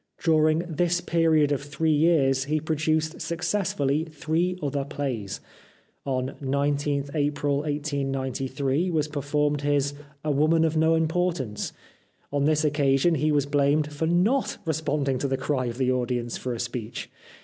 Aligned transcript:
During 0.19 0.63
this 0.67 0.99
period 0.99 1.51
of 1.51 1.61
three 1.61 1.91
years 1.93 2.45
he 2.45 2.59
pro 2.59 2.75
duced 2.75 3.21
successfully 3.21 4.03
three 4.03 4.57
other 4.63 4.83
plays. 4.83 5.41
On 6.05 6.35
19th 6.41 7.13
April 7.13 7.57
1893 7.57 8.89
was 8.89 9.07
performed 9.07 9.61
his" 9.61 9.93
A 10.23 10.31
Woman 10.31 10.65
of 10.65 10.75
No 10.75 10.95
Importance." 10.95 11.71
On 12.33 12.45
this 12.45 12.65
occasion 12.65 13.13
he 13.13 13.31
was 13.31 13.45
blamed 13.45 13.93
for 13.93 14.07
not 14.07 14.57
responding 14.65 15.19
to 15.19 15.27
the 15.27 15.37
cry 15.37 15.67
of 15.67 15.77
the 15.77 15.91
audience 15.91 16.35
for 16.35 16.51
a 16.51 16.59
speech. 16.59 17.07